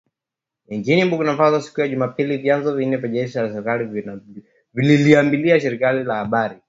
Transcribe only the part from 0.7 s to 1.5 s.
nchini Burkina